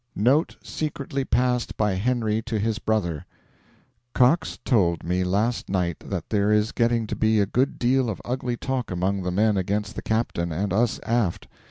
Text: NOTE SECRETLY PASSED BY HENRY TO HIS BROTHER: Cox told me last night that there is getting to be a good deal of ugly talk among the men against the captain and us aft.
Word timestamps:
NOTE 0.15 0.55
SECRETLY 0.63 1.25
PASSED 1.25 1.77
BY 1.77 1.93
HENRY 1.93 2.41
TO 2.41 2.57
HIS 2.57 2.79
BROTHER: 2.79 3.23
Cox 4.15 4.57
told 4.65 5.03
me 5.03 5.23
last 5.23 5.69
night 5.69 5.99
that 5.99 6.31
there 6.31 6.51
is 6.51 6.71
getting 6.71 7.05
to 7.05 7.15
be 7.15 7.39
a 7.39 7.45
good 7.45 7.77
deal 7.77 8.09
of 8.09 8.19
ugly 8.25 8.57
talk 8.57 8.89
among 8.89 9.21
the 9.21 9.29
men 9.29 9.57
against 9.57 9.93
the 9.95 10.01
captain 10.01 10.51
and 10.51 10.73
us 10.73 10.99
aft. 11.03 11.47